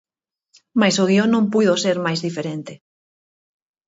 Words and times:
Mais 0.79 0.95
o 1.03 1.05
guión 1.09 1.29
non 1.31 1.45
puido 1.53 1.81
ser 1.83 1.97
máis 2.05 2.19
diferente. 2.27 2.73